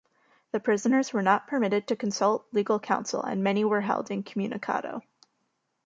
[0.51, 5.03] The prisoners were not permitted to consult legal counsel, and many were held incommunicado.